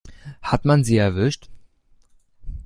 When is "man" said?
0.65-0.83